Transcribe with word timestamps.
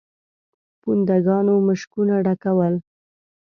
پونده 0.81 1.17
ګانو 1.25 1.55
مشکونه 1.67 2.15
ډکول. 2.25 2.73